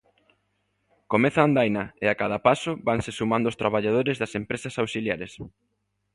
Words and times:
Comeza 1.11 1.39
a 1.41 1.45
andaina 1.47 1.83
e 2.03 2.05
a 2.09 2.15
cada 2.21 2.39
paso 2.47 2.71
vanse 2.87 3.11
sumando 3.19 3.47
os 3.51 3.59
traballadores 3.61 4.19
das 4.21 4.33
empresas 4.41 4.75
auxiliares. 4.83 5.33